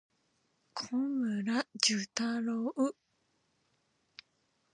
[0.73, 0.87] 小
[1.45, 1.45] 村
[1.75, 2.73] 寿太郎